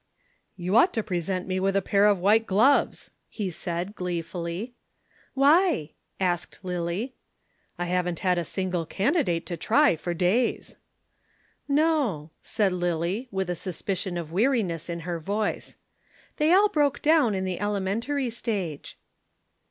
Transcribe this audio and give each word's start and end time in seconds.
"You 0.57 0.75
ought 0.77 0.95
to 0.95 1.03
present 1.03 1.45
me 1.45 1.59
with 1.59 1.75
a 1.75 1.79
pair 1.83 2.07
of 2.07 2.17
white 2.17 2.47
gloves," 2.47 3.11
he 3.29 3.51
said, 3.51 3.93
gleefully. 3.93 4.73
"Why?" 5.35 5.91
asked 6.19 6.57
Lillie. 6.65 7.13
"I 7.77 7.85
haven't 7.85 8.21
had 8.21 8.39
a 8.39 8.43
single 8.43 8.87
candidate 8.87 9.45
to 9.45 9.57
try 9.57 9.95
for 9.95 10.15
days." 10.15 10.75
"No," 11.67 12.31
said 12.41 12.73
Lillie 12.73 13.27
with 13.29 13.47
a 13.47 13.55
suspicion 13.55 14.17
of 14.17 14.31
weariness 14.31 14.89
in 14.89 15.01
her 15.01 15.19
voice. 15.19 15.77
"They 16.37 16.51
all 16.51 16.69
broke 16.69 17.03
down 17.03 17.35
in 17.35 17.45
the 17.45 17.59
elementary 17.59 18.31
stage." 18.31 18.97